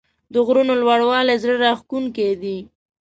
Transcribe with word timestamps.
د 0.33 0.35
غرونو 0.45 0.73
لوړوالی 0.81 1.35
زړه 1.43 1.55
راښکونکی 1.63 2.29
دی. 2.41 2.57